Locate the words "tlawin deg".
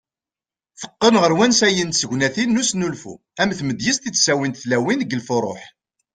4.61-5.15